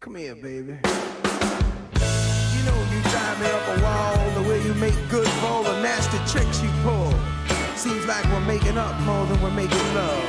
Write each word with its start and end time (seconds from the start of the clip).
Come 0.00 0.14
here, 0.14 0.34
baby. 0.34 0.72
You 0.72 2.62
know 2.64 2.78
you 2.90 3.02
drive 3.12 3.38
me 3.38 3.46
up 3.52 3.68
a 3.68 3.82
wall 3.82 4.30
the 4.42 4.48
way 4.48 4.64
you 4.64 4.72
make 4.72 4.96
good 5.10 5.28
for 5.28 5.46
all 5.46 5.62
the 5.62 5.78
nasty 5.82 6.16
tricks 6.26 6.62
you 6.62 6.70
pull. 6.82 7.12
Seems 7.76 8.06
like 8.06 8.24
we're 8.32 8.40
making 8.46 8.78
up 8.78 8.98
more 9.00 9.26
than 9.26 9.38
we're 9.42 9.50
making 9.50 9.76
love. 9.94 10.24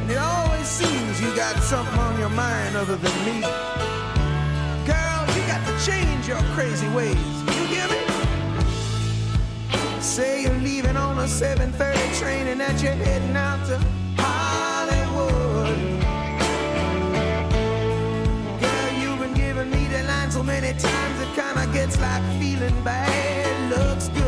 And 0.00 0.10
it 0.10 0.16
always 0.16 0.66
seems 0.66 1.20
you 1.20 1.36
got 1.36 1.62
something 1.62 1.98
on 1.98 2.18
your 2.18 2.30
mind 2.30 2.76
other 2.76 2.96
than 2.96 3.24
me. 3.26 3.42
Girl, 4.88 5.20
you 5.36 5.42
got 5.46 5.60
to 5.68 5.84
change 5.84 6.26
your 6.26 6.40
crazy 6.56 6.88
ways. 6.88 7.14
You 7.44 7.66
hear 7.66 7.88
me? 7.88 8.00
Say 10.00 10.44
you're 10.44 10.60
leaving 10.60 10.96
on 10.96 11.18
a 11.18 11.28
7:30 11.28 12.18
train 12.18 12.46
and 12.46 12.58
that 12.62 12.82
you're 12.82 12.92
heading 12.92 13.36
out 13.36 13.66
to 13.66 13.97
many 20.68 20.78
times 20.80 21.20
it 21.20 21.34
kinda 21.34 21.66
gets 21.72 21.98
like 21.98 22.22
feeling 22.38 22.82
bad 22.84 23.70
looks 23.70 24.08
good. 24.08 24.27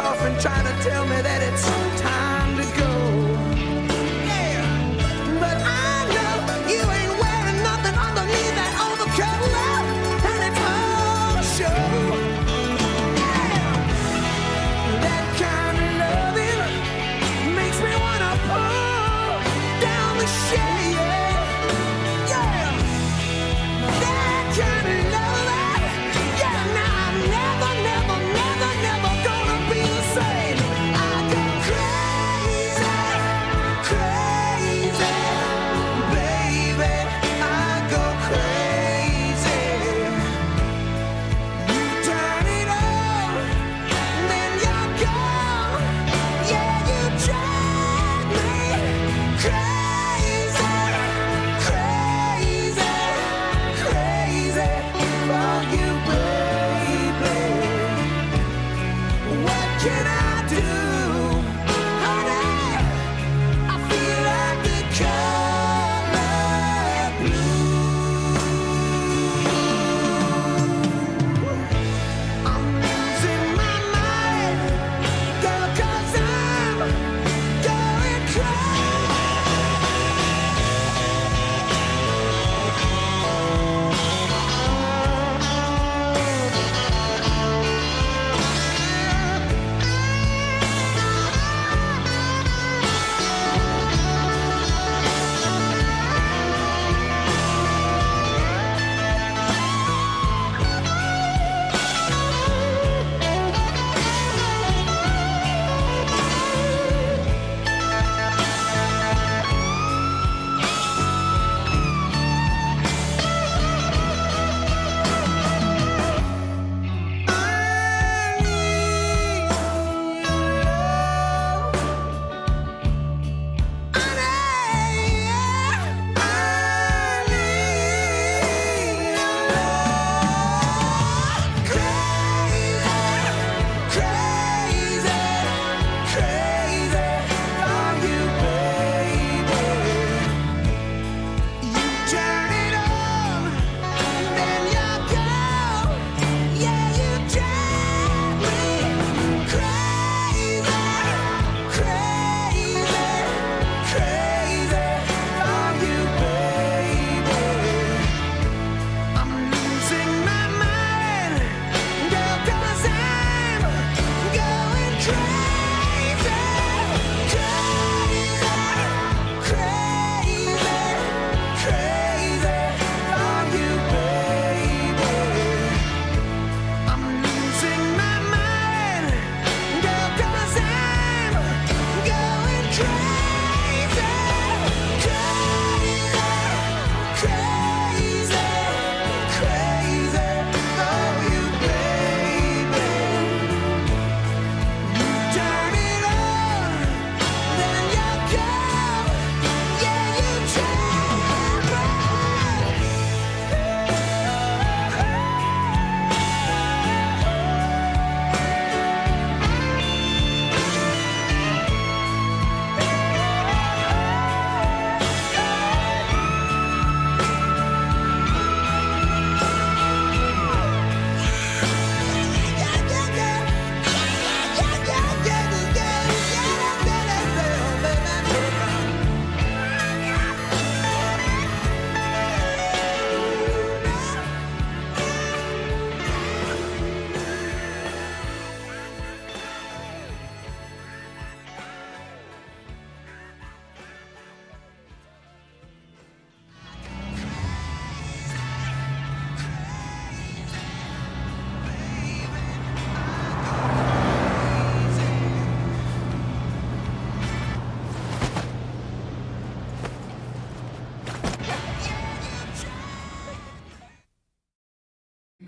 And 0.00 0.40
trying 0.40 0.64
to 0.64 0.82
tell 0.84 1.04
me 1.06 1.20
that 1.22 1.42
it's 1.42 1.97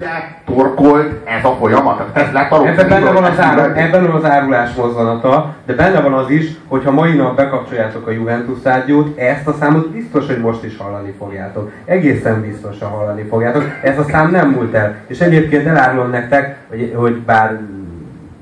De 0.01 0.43
torkolt 0.45 1.29
ez 1.29 1.45
a 1.45 1.57
folyamat, 1.59 2.05
ez 2.13 2.33
lett 2.33 2.51
a 2.51 2.67
Ebben 2.67 2.89
benne 2.89 3.13
van 3.13 3.25
az, 3.25 3.39
árul, 3.39 3.75
ebben 3.75 4.07
van 4.07 4.15
az 4.15 4.25
árulás 4.25 4.75
mozzanata, 4.75 5.55
de 5.67 5.75
benne 5.75 6.01
van 6.01 6.13
az 6.13 6.31
is, 6.31 6.45
hogy 6.69 6.85
ha 6.85 6.91
mai 6.91 7.15
nap 7.15 7.37
bekapcsoljátok 7.37 8.07
a 8.07 8.11
Juventus 8.11 8.63
rádiót, 8.63 9.19
ezt 9.19 9.47
a 9.47 9.53
számot 9.53 9.91
biztos, 9.91 10.27
hogy 10.27 10.41
most 10.41 10.65
is 10.65 10.77
hallani 10.77 11.15
fogjátok. 11.19 11.71
Egészen 11.85 12.41
biztosan 12.41 12.89
hallani 12.89 13.23
fogjátok. 13.23 13.65
Ez 13.83 13.99
a 13.99 14.03
szám 14.03 14.31
nem 14.31 14.51
múlt 14.51 14.75
el. 14.75 14.95
És 15.07 15.21
egyébként 15.21 15.67
elárulom 15.67 16.11
nektek, 16.11 16.57
hogy, 16.69 16.95
hogy 16.97 17.17
bár 17.17 17.61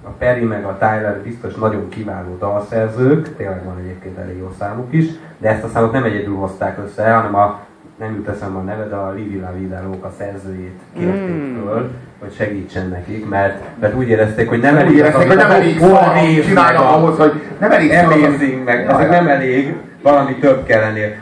a 0.02 0.10
Perry 0.18 0.44
meg 0.44 0.64
a 0.64 0.76
Tyler 0.78 1.20
biztos 1.22 1.54
nagyon 1.54 1.88
kiváló 1.88 2.36
dalszerzők, 2.38 3.36
tényleg 3.36 3.64
van 3.64 3.78
egyébként 3.78 4.18
elég 4.18 4.36
jó 4.38 4.54
számuk 4.58 4.92
is, 4.92 5.06
de 5.38 5.48
ezt 5.48 5.64
a 5.64 5.68
számot 5.68 5.92
nem 5.92 6.04
egyedül 6.04 6.36
hozták 6.36 6.78
össze, 6.84 7.12
hanem 7.12 7.34
a 7.34 7.66
nem 7.98 8.14
jut 8.14 8.28
eszembe 8.28 8.58
a 8.58 8.62
neve, 8.62 8.84
de 8.84 8.94
a 8.94 9.12
Livi 9.12 9.40
Lavidalók 9.40 10.04
a 10.04 10.12
szerzőjét 10.18 10.80
kérték 10.98 11.34
mm. 11.34 11.64
föl, 11.64 11.90
hogy 12.18 12.34
segítsen 12.34 12.88
nekik, 12.88 13.28
mert, 13.28 13.62
mert 13.80 13.94
úgy 13.94 14.08
érezték, 14.08 14.48
hogy 14.48 14.60
nem 14.60 14.76
elég, 14.76 14.90
úgy 14.90 14.96
érezték, 14.96 15.26
hogy 15.26 15.36
nem 15.36 15.50
elég 15.50 15.78
szar 15.78 16.14
csinálnak 16.44 16.82
ahhoz, 16.82 17.18
hogy 17.18 17.32
nem 17.58 17.70
elég 17.70 17.92
amazing, 17.92 18.64
meg 18.64 18.86
ezek 18.86 19.10
nem 19.10 19.28
elég, 19.28 19.74
valami 20.02 20.34
több 20.34 20.64
kellenél. 20.64 21.14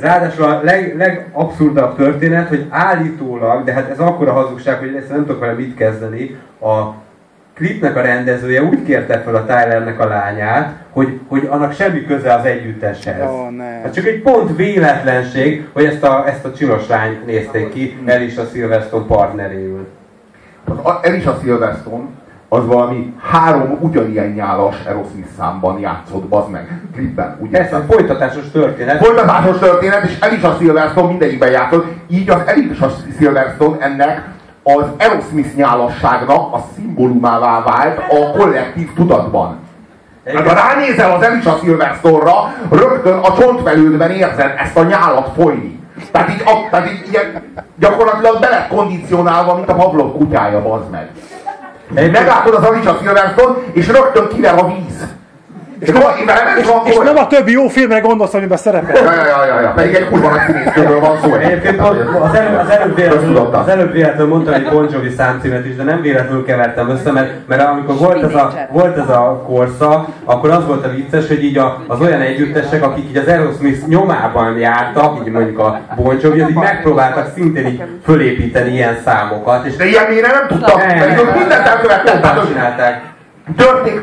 Ráadásul 0.00 0.44
a 0.44 0.60
leg, 0.62 0.96
legabszurdabb 0.96 1.96
történet, 1.96 2.48
hogy 2.48 2.66
állítólag, 2.68 3.64
de 3.64 3.72
hát 3.72 3.90
ez 3.90 3.98
akkora 3.98 4.32
hazugság, 4.32 4.78
hogy 4.78 4.94
ezt 4.94 5.08
nem 5.08 5.26
tudok 5.26 5.40
vele 5.40 5.52
mit 5.52 5.74
kezdeni, 5.74 6.38
a 6.60 6.94
klipnek 7.60 7.96
a 7.96 8.00
rendezője 8.00 8.62
úgy 8.62 8.84
kérte 8.84 9.20
fel 9.20 9.34
a 9.34 9.44
Tylernek 9.44 10.00
a 10.00 10.06
lányát, 10.06 10.74
hogy, 10.90 11.20
hogy 11.28 11.46
annak 11.50 11.72
semmi 11.72 12.04
köze 12.04 12.34
az 12.34 12.44
együtteshez. 12.44 13.30
Oh, 13.30 13.50
ne. 13.50 13.64
Hát 13.64 13.94
csak 13.94 14.06
egy 14.06 14.22
pont 14.22 14.56
véletlenség, 14.56 15.68
hogy 15.72 15.84
ezt 15.84 16.02
a, 16.02 16.28
ezt 16.28 16.44
a 16.44 16.52
csinos 16.52 16.88
lányt 16.88 17.26
nézték 17.26 17.72
ki 17.72 17.98
Elisa 18.04 18.44
Silverstone 18.52 19.04
partneréül. 19.06 19.88
Az 20.82 20.94
Elisa 21.02 21.38
Silverstone 21.42 22.04
az 22.48 22.66
valami 22.66 23.14
három 23.22 23.78
ugyanilyen 23.80 24.30
nyálas 24.30 24.76
Aerosmith 24.86 25.28
számban 25.38 25.78
játszott, 25.78 26.24
bazd 26.24 26.50
meg, 26.50 26.80
klipben. 26.94 27.36
Ugye? 27.40 27.58
Ez 27.58 27.72
a 27.72 27.84
folytatásos 27.88 28.50
történet. 28.50 29.04
Folytatásos 29.04 29.58
történet, 29.58 30.04
és 30.04 30.18
Elisa 30.20 30.56
Silverstone 30.60 31.08
mindegyikben 31.08 31.50
játszott. 31.50 31.86
Így 32.08 32.30
az 32.30 32.40
Elisa 32.46 32.90
Silverstone 33.18 33.76
ennek 33.80 34.22
az 34.62 34.84
Aerosmith 34.98 35.54
nyálasságnak 35.54 36.54
a 36.54 36.64
szimbólumává 36.74 37.62
vált 37.62 37.98
a 37.98 38.38
kollektív 38.38 38.92
tudatban. 38.94 39.58
Hát 40.26 40.48
ha 40.48 40.54
ránézel 40.54 41.12
az 41.12 41.22
Elisa 41.22 41.58
Silverstone-ra, 41.62 42.52
rögtön 42.70 43.18
a 43.18 43.38
csontvelődben 43.38 44.10
érzed 44.10 44.54
ezt 44.58 44.76
a 44.76 44.82
nyálat 44.82 45.30
folyni. 45.36 45.78
Tehát 46.12 46.28
így, 46.28 46.42
a, 46.44 46.68
tehát 46.70 46.90
így 46.90 47.08
ilyen, 47.10 47.42
gyakorlatilag 47.78 48.40
bele 48.40 48.66
kondicionálva, 48.70 49.54
mint 49.54 49.68
a 49.68 49.74
Pavlov 49.74 50.12
kutyája, 50.12 50.62
bazd 50.62 50.90
meg. 50.90 51.10
Meglátod 51.88 52.54
az 52.54 52.64
Alicia 52.64 52.98
Silverstone, 53.02 53.54
és 53.72 53.88
rögtön 53.88 54.28
kiver 54.28 54.58
a 54.58 54.66
víz. 54.66 55.06
És, 55.80 55.88
nem, 55.88 56.02
és, 56.58 56.66
és 56.84 56.96
nem 57.04 57.16
a 57.16 57.26
többi 57.26 57.52
jó 57.52 57.68
filmre 57.68 57.98
gondolsz, 57.98 58.34
amiben 58.34 58.58
szerepel. 58.58 59.04
Ja, 59.04 59.12
ja, 59.12 59.44
ja, 59.44 59.60
ja, 59.60 59.72
pedig 59.74 59.94
egy 59.94 60.08
kurva 60.08 60.28
nagy 60.28 60.40
színészről 60.46 61.00
van 61.00 61.18
szó. 61.22 61.34
Egyébként 61.34 61.80
az, 61.80 61.96
az, 62.20 62.34
előbb, 62.34 62.58
az, 62.58 62.70
előbb 62.70 62.94
véletlenül, 62.94 63.36
az 63.36 63.68
előbb 63.68 63.92
véletlenül 63.92 64.26
mondtam 64.26 64.54
egy 64.54 64.68
Bon 64.68 64.88
Jovi 64.92 65.10
számcímet 65.16 65.66
is, 65.66 65.76
de 65.76 65.82
nem 65.82 66.00
véletlenül 66.00 66.44
kevertem 66.44 66.88
össze, 66.88 67.12
mert, 67.12 67.30
mert 67.46 67.62
amikor 67.62 67.96
volt 67.96 68.22
ez, 68.22 68.34
a, 68.34 68.52
volt 68.70 68.96
ez 68.96 69.08
a 69.08 69.42
korszak, 69.46 70.08
akkor 70.24 70.50
az 70.50 70.66
volt 70.66 70.84
a 70.84 70.90
vicces, 70.90 71.28
hogy 71.28 71.44
így 71.44 71.58
a, 71.58 71.82
az 71.86 72.00
olyan 72.00 72.20
együttesek, 72.20 72.82
akik 72.82 73.08
így 73.08 73.16
az 73.16 73.26
Aerosmith 73.26 73.86
nyomában 73.86 74.58
jártak, 74.58 75.26
így 75.26 75.32
mondjuk 75.32 75.58
a 75.58 75.80
Bon 75.96 76.18
Jovi, 76.22 76.40
az 76.40 76.48
így 76.50 76.54
megpróbáltak 76.54 77.32
szintén 77.34 77.66
így 77.66 77.82
fölépíteni 78.04 78.72
ilyen 78.72 78.98
számokat. 79.04 79.66
És 79.66 79.76
de 79.76 79.84
ilyen 79.84 80.04
mire 80.08 80.28
nem 80.28 80.46
tudtak, 80.48 80.82
pedig 80.82 81.38
mindent 81.38 81.66
elkövettek. 81.66 82.22
Nem 82.22 82.46
csinálták 82.46 83.08
törték, 83.56 84.00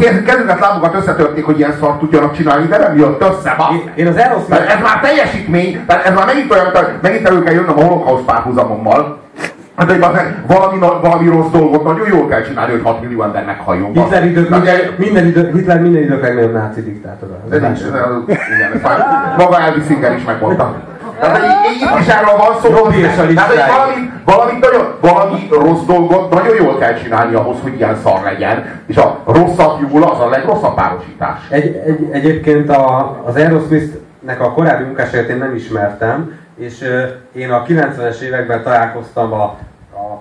kezüket, 0.00 0.60
lábukat 0.60 0.94
összetörték, 0.94 1.44
hogy 1.44 1.58
ilyen 1.58 1.76
szart 1.80 1.98
tudjanak 1.98 2.32
csinálni, 2.36 2.66
de 2.66 2.78
nem 2.78 2.96
jött 2.96 3.22
össze, 3.22 3.54
ba. 3.56 3.68
Én, 3.72 3.90
én 3.94 4.06
az 4.06 4.16
Aerosmith... 4.16 4.74
Ez 4.74 4.82
már 4.82 5.00
teljesítmény, 5.00 5.84
ez 6.04 6.14
már 6.14 6.26
megint 6.26 6.52
olyan, 6.52 6.66
megint 7.02 7.28
elő 7.28 7.42
kell 7.42 7.54
jönnöm 7.54 7.78
a 7.78 7.82
holokauszt 7.82 8.24
párhuzamommal. 8.24 9.18
Hát, 9.76 9.90
hogy 9.90 9.98
valami, 10.46 10.78
valami 10.78 11.28
rossz 11.28 11.50
dolgot 11.50 11.84
nagyon 11.84 12.08
jól 12.08 12.28
kell 12.28 12.42
csinálni, 12.42 12.72
hogy 12.72 12.82
6 12.82 13.00
millió 13.00 13.22
ember 13.22 13.44
meghalljon. 13.44 13.92
Hitler, 13.92 14.24
idők, 14.24 14.48
minden, 14.48 14.76
minden, 14.96 15.26
idő, 15.26 15.50
Hitler 15.54 15.80
minden 15.80 16.02
idők 16.02 16.22
legnagyobb 16.22 16.52
náci 16.52 16.82
diktátor. 16.82 17.28
Ez 17.50 17.60
nincs, 17.60 17.80
igen, 18.28 18.80
maga 19.36 19.60
Elvis 19.60 19.84
Singer 19.86 20.16
is 20.16 20.24
megmondta. 20.24 20.89
Tehát 21.20 21.38
itt 21.74 21.98
is 22.00 22.06
erről 22.06 22.36
van 22.36 22.60
szó. 22.62 22.70
Robi 22.70 22.98
és 22.98 23.18
a 23.18 23.26
Tehát, 23.34 23.48
hogy 23.48 23.74
valami, 23.76 24.10
valami, 24.24 24.58
nagyon, 24.60 24.94
valami 25.00 25.48
rossz 25.50 25.84
dolgot 25.86 26.34
nagyon 26.34 26.56
jól 26.56 26.78
kell 26.78 26.94
csinálni 26.94 27.34
ahhoz, 27.34 27.56
hogy 27.62 27.76
ilyen 27.76 27.96
szar 28.02 28.22
legyen. 28.22 28.82
És 28.86 28.96
a 28.96 29.22
rosszat 29.26 29.78
jól 29.90 30.02
az 30.02 30.20
a 30.20 30.28
legrosszabb 30.28 30.74
párosítás. 30.74 31.38
Egy, 31.48 31.82
egy, 31.86 32.08
egyébként 32.12 32.70
a, 32.70 33.16
az 33.26 33.34
Aerosmith-nek 33.34 34.40
a 34.40 34.52
korábbi 34.52 34.84
munkásait 34.84 35.28
én 35.28 35.36
nem 35.36 35.54
ismertem, 35.54 36.38
és 36.56 36.84
én 37.32 37.50
a 37.50 37.62
90-es 37.62 38.20
években 38.20 38.62
találkoztam 38.62 39.32
a 39.32 39.58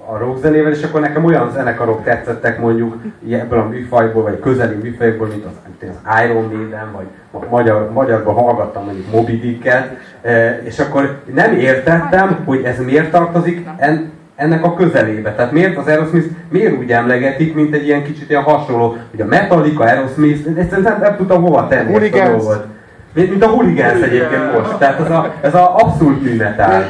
a, 0.06 0.18
rockzenével, 0.18 0.72
és 0.72 0.84
akkor 0.84 1.01
nekem 1.01 1.25
olyan 1.25 1.51
zenekarok 1.51 2.03
tetszettek 2.03 2.60
mondjuk 2.60 2.96
ebből 3.32 3.60
a 3.60 3.68
műfajból, 3.68 4.24
vagy 4.24 4.39
közeli 4.39 4.75
műfajból, 4.75 5.27
mint 5.27 5.46
az, 5.46 5.51
mint 5.68 5.94
az 5.96 6.24
Iron 6.25 6.44
Maiden, 6.44 6.91
vagy 6.91 7.48
magyar, 7.50 7.91
magyarban 7.94 8.34
hallgattam 8.34 8.84
mondjuk 8.84 9.12
Moby 9.12 9.39
Dicket, 9.39 9.98
e, 10.22 10.62
és 10.63 10.79
akkor 10.79 11.20
nem 11.34 11.53
értettem, 11.53 12.38
hogy 12.46 12.63
ez 12.63 12.79
miért 12.86 13.12
tartozik 13.12 13.68
en, 13.77 14.12
ennek 14.36 14.63
a 14.63 14.74
közelébe. 14.74 15.34
Tehát 15.34 15.51
miért 15.51 15.77
az 15.77 15.88
Aerosmith, 15.88 16.27
miért 16.50 16.77
úgy 16.77 16.91
emlegetik, 16.91 17.53
mint 17.53 17.74
egy 17.74 17.86
ilyen 17.86 18.03
kicsit 18.03 18.29
ilyen 18.29 18.44
hasonló, 18.44 18.98
hogy 19.12 19.22
a 19.22 19.25
Metallica, 19.25 19.84
Aerosmith, 19.84 20.60
ezt 20.60 20.72
nem, 20.72 21.00
nem 21.01 21.15
tudtam 21.15 21.41
hova 21.41 21.68
tenni 21.68 21.96
ezt 21.96 22.13
a 22.13 22.29
dolgot. 22.29 22.65
Mint, 23.13 23.29
mint 23.29 23.44
a 23.44 23.48
Hooligans 23.48 24.01
egyébként 24.01 24.53
most. 24.53 24.77
Tehát 24.77 25.00
ez 25.00 25.12
a, 25.12 25.34
ez 25.41 25.56
a 25.56 25.75
abszolút 25.75 26.24
műmetál. 26.24 26.86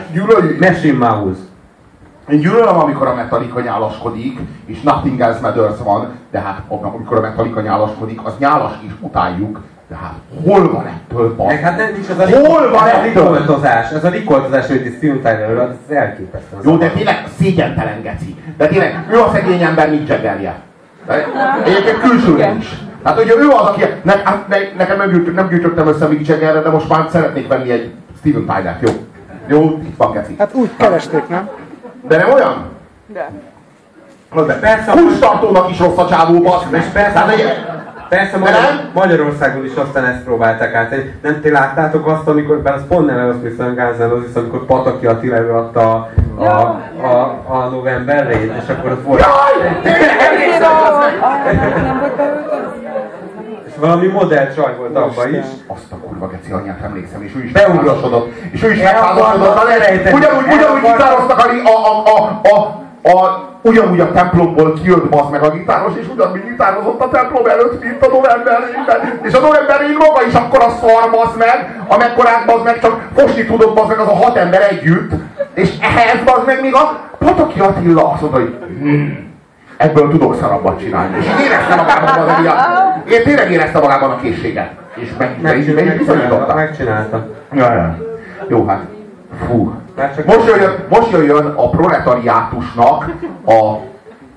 Machine 0.60 1.08
Mouse. 1.08 1.39
Én 2.31 2.39
gyűlölöm, 2.39 2.79
amikor 2.79 3.07
a 3.07 3.15
Metallica 3.15 3.59
nyálaskodik, 3.59 4.39
és 4.65 4.81
Nothing 4.81 5.19
Else 5.19 5.39
Matters 5.41 5.77
van, 5.83 6.07
de 6.31 6.39
hát 6.39 6.62
amikor 6.67 7.17
a 7.17 7.21
Metallica 7.21 7.62
nyálaskodik, 7.62 8.19
az 8.24 8.33
nyálas 8.39 8.74
is 8.86 8.91
utáljuk, 9.00 9.59
de 9.89 9.95
hát 9.95 10.13
hol 10.45 10.71
van 10.71 10.86
ettől 10.86 11.36
baj? 11.36 11.57
Hát 11.57 11.77
nem 11.77 11.95
is 12.01 12.09
az 12.09 12.19
a 12.19 12.48
hol 12.48 12.69
van 12.69 12.88
ez 12.88 12.98
a 12.98 13.01
rikoltozás, 13.01 13.91
ez 13.91 14.03
a 14.03 14.09
rikoltozás, 14.09 14.69
amit 14.69 14.86
is 14.86 14.93
Steven 14.93 15.17
Tyler 15.17 15.57
az 15.57 15.95
elképesztő. 15.95 16.57
Jó, 16.63 16.77
de 16.77 16.89
tényleg 16.89 17.27
szégyentelen 17.39 18.01
geci. 18.01 18.36
De 18.57 18.67
tényleg, 18.67 19.05
ő 19.12 19.19
a 19.21 19.29
szegény 19.33 19.62
ember 19.62 19.89
Mick 19.89 20.07
Jaggerje. 20.07 20.59
Egyébként 21.65 22.00
külsőre 22.00 22.55
is. 22.59 22.77
Hát 23.03 23.17
hogy 23.17 23.33
ő 23.39 23.48
az, 23.48 23.67
aki... 23.67 23.81
Ne, 24.01 24.13
hát 24.24 24.48
ne, 24.48 24.57
nekem 24.77 24.98
nem, 24.98 25.09
gyűjtök, 25.09 25.36
nem 25.36 25.48
gyűjtöttem 25.48 25.88
össze 25.88 26.07
Mick 26.07 26.27
Jaggerre, 26.27 26.62
de 26.62 26.69
most 26.69 26.89
már 26.89 27.05
szeretnék 27.09 27.48
venni 27.48 27.71
egy 27.71 27.91
Steven 28.19 28.41
Tyler. 28.45 28.77
Jó. 28.81 28.89
Jó, 29.48 29.79
itt 29.83 29.98
van 29.98 30.12
geci. 30.12 30.36
Hát 30.38 30.53
úgy 30.53 30.69
keresték, 30.77 31.27
nem? 31.27 31.50
De 32.01 32.18
nem 32.18 32.32
olyan? 32.34 32.70
De. 33.06 33.29
De 34.46 34.60
persze, 34.60 34.91
kulcstartónak 34.91 35.70
is 35.70 35.79
rossz 35.79 35.98
a 35.98 36.08
csávó, 36.08 36.41
basz. 36.41 36.63
És 36.72 36.86
persze, 36.94 37.20
hát, 37.20 37.32
Persze 38.10 38.38
Magyar, 38.38 38.62
Magyarországon 38.94 39.65
is 39.65 39.75
aztán 39.75 40.06
ezt 40.06 40.24
próbálták 40.24 40.74
át. 40.74 40.96
Nem 41.22 41.41
ti 41.41 41.51
láttátok 41.51 42.08
azt, 42.08 42.27
amikor, 42.27 42.58
bár 42.58 42.74
az 42.74 42.82
pont 42.88 43.06
nem 43.06 43.29
az 43.29 43.41
viszont 43.41 43.75
Guns 43.75 44.36
amikor 44.36 44.65
Pataki 44.65 45.06
Attila 45.06 45.36
előadta 45.36 46.10
a, 46.36 46.44
a, 46.44 46.82
a, 47.01 47.44
a 47.48 47.68
november 47.72 48.29
és 48.32 48.70
akkor 48.70 48.91
ott 48.91 49.03
volt... 49.03 49.20
Jaj! 49.20 49.79
És 49.84 50.58
valami 53.79 54.07
modell 54.07 54.53
csaj 54.55 54.75
volt 54.77 54.95
abban 54.95 55.33
is. 55.36 55.45
Azt 55.67 55.91
a 55.91 55.95
kurva 55.95 56.27
geci 56.27 56.51
anyját 56.51 56.81
emlékszem, 56.83 57.21
és 57.21 57.31
ő 57.36 57.43
is 57.43 57.51
megházasodott. 57.51 58.31
És 58.51 58.63
ő 58.63 58.71
is 58.71 58.81
megházasodott. 58.81 59.57
Ugyanúgy, 60.13 60.45
ugyanúgy 60.53 60.81
gitároztak 60.81 61.39
a, 61.39 61.50
a, 61.69 62.03
a, 62.15 62.41
a, 62.53 62.57
a, 63.12 63.48
ugyanúgy 63.62 64.00
a 64.00 64.12
templomból 64.12 64.74
kijött 64.74 65.13
az 65.15 65.29
meg 65.31 65.43
a 65.43 65.50
gitáros, 65.50 65.93
és 66.01 66.07
ugyanúgy 66.13 66.43
gitározott 66.43 67.01
a 67.01 67.09
templom 67.09 67.45
előtt, 67.45 67.83
mint 67.83 68.05
a 68.05 68.09
novemberében. 68.09 69.19
És 69.24 69.33
a 69.33 69.39
novemberén 69.39 69.98
maga 69.98 70.21
is 70.27 70.33
akkor 70.33 70.63
a 70.63 70.69
szar 70.69 71.12
bazd 71.12 71.38
meg, 71.38 71.83
amekkorát 71.88 72.45
bazd 72.45 72.63
meg, 72.63 72.79
csak 72.79 73.07
fosni 73.15 73.45
tudott 73.45 73.75
bazd 73.75 73.89
meg 73.89 74.00
az 74.00 74.07
a 74.07 74.15
hat 74.15 74.36
ember 74.36 74.62
együtt. 74.62 75.12
És 75.53 75.69
ehhez 75.81 76.24
bazd 76.25 76.45
meg 76.45 76.62
még 76.62 76.74
a 76.75 77.00
Pataki 77.17 77.59
Attila 77.59 78.12
azt 78.12 78.21
mondta, 78.21 78.39
hogy 78.39 78.57
hmm, 78.79 79.28
ebből 79.79 80.09
tudok 80.09 80.36
szarabbat 80.36 80.79
csinálni. 80.79 81.17
És 81.17 81.25
én 81.25 81.45
éreztem 81.45 81.77
magában 81.77 82.19
az 82.19 82.45
a 82.45 83.12
én 83.12 83.24
tényleg 83.24 83.51
éreztem 83.51 83.81
magában 83.81 84.12
a 84.12 84.19
készséget. 84.19 84.71
És 84.95 85.09
meg, 85.17 85.38
meg, 85.41 85.74
meg, 85.74 85.86
meg, 85.86 85.86
megcsinálta. 85.86 86.55
Megcsinálta. 86.55 87.27
Ja, 87.53 87.74
ja. 87.74 87.98
Jó, 88.48 88.65
hát. 88.65 88.79
Fú. 89.48 89.74
Most 90.25 90.48
jöjjön, 90.48 90.86
most 90.89 91.12
jöjjön 91.12 91.45
a 91.45 91.69
proletariátusnak 91.69 93.09
a 93.45 93.75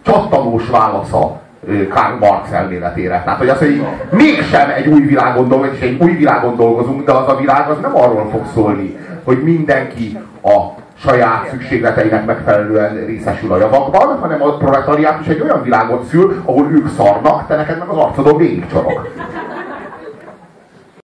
csattanós 0.03 0.69
válasza 0.69 1.41
Karl 1.89 2.15
Marx 2.21 2.53
elméletére. 2.53 3.23
Tehát, 3.25 3.39
hogy 3.39 3.49
az, 3.49 3.59
hogy 3.59 3.87
mégsem 4.11 4.71
egy 4.71 4.87
új 4.87 5.01
világon 5.01 5.49
dolgozunk, 5.49 5.77
és 5.77 5.89
egy 5.89 6.03
új 6.03 6.13
világon 6.13 6.57
dolgozunk, 6.57 7.05
de 7.05 7.13
az 7.13 7.29
a 7.29 7.37
világ 7.37 7.69
az 7.69 7.77
nem 7.83 7.97
arról 7.97 8.29
fog 8.31 8.43
szólni, 8.55 8.97
hogy 9.25 9.43
mindenki 9.43 10.19
a 10.43 10.82
saját 11.03 11.49
szükségleteinek 11.51 12.27
megfelelően 12.27 13.05
részesül 13.07 13.53
a 13.53 13.59
javakban, 13.59 14.19
hanem 14.19 14.43
a 14.43 14.57
proletariátus 14.57 15.27
egy 15.27 15.41
olyan 15.41 15.63
világot 15.63 16.05
szül, 16.05 16.43
ahol 16.45 16.71
ők 16.71 16.89
szarnak, 16.89 17.47
te 17.47 17.57
neked 17.57 17.79
meg 17.79 17.89
az 17.89 17.97
arcodon 17.97 18.37
végig 18.37 18.67
csorog. 18.67 19.09